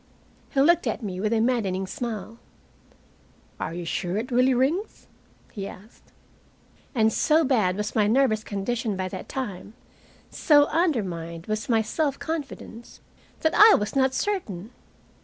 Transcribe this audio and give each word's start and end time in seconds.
He 0.49 0.59
looked 0.59 0.87
at 0.87 1.03
me 1.03 1.19
with 1.19 1.31
a 1.31 1.39
maddening 1.39 1.85
smile. 1.85 2.39
"Are 3.59 3.71
you 3.75 3.85
sure 3.85 4.17
it 4.17 4.31
really 4.31 4.55
rings?" 4.55 5.05
he 5.51 5.67
asked. 5.67 6.05
And 6.95 7.13
so 7.13 7.43
bad 7.43 7.77
was 7.77 7.93
my 7.93 8.07
nervous 8.07 8.43
condition 8.43 8.97
by 8.97 9.07
that 9.09 9.29
time, 9.29 9.75
so 10.31 10.65
undermined 10.69 11.45
was 11.45 11.69
my 11.69 11.83
self 11.83 12.17
confidence, 12.17 12.99
that 13.41 13.53
I 13.53 13.75
was 13.75 13.95
not 13.95 14.15
certain! 14.15 14.71